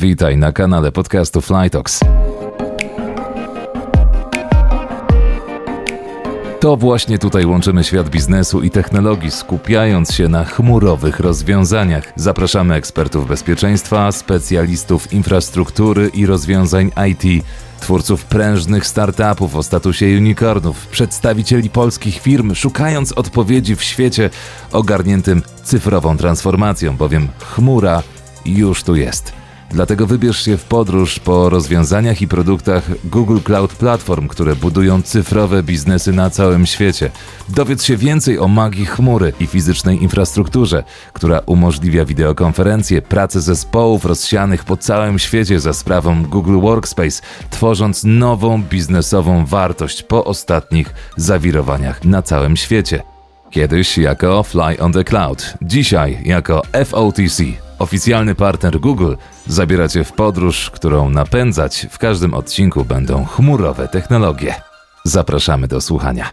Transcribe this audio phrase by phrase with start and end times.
[0.00, 2.00] Witaj na kanale podcastu Flytox.
[6.60, 12.12] To właśnie tutaj łączymy świat biznesu i technologii, skupiając się na chmurowych rozwiązaniach.
[12.16, 17.44] Zapraszamy ekspertów bezpieczeństwa, specjalistów infrastruktury i rozwiązań IT,
[17.80, 24.30] twórców prężnych startupów o statusie unicornów, przedstawicieli polskich firm, szukając odpowiedzi w świecie
[24.72, 28.02] ogarniętym cyfrową transformacją, bowiem chmura
[28.46, 29.38] już tu jest.
[29.70, 35.62] Dlatego wybierz się w podróż po rozwiązaniach i produktach Google Cloud Platform, które budują cyfrowe
[35.62, 37.10] biznesy na całym świecie.
[37.48, 44.64] Dowiedz się więcej o magii chmury i fizycznej infrastrukturze, która umożliwia wideokonferencje, pracę zespołów rozsianych
[44.64, 52.22] po całym świecie za sprawą Google Workspace, tworząc nową biznesową wartość po ostatnich zawirowaniach na
[52.22, 53.02] całym świecie.
[53.50, 59.14] Kiedyś jako Fly on the Cloud, dzisiaj jako FOTC, oficjalny partner Google,
[59.46, 64.54] zabiera Cię w podróż, którą napędzać w każdym odcinku będą chmurowe technologie.
[65.04, 66.30] Zapraszamy do słuchania.